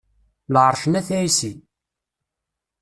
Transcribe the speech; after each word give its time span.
Lɛerc 0.53 0.83
n 0.87 0.97
At 0.99 1.09
ɛisi. 1.19 1.53